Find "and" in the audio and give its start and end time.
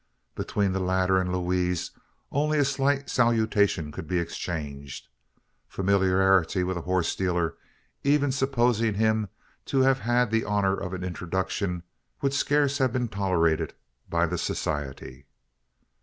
1.19-1.31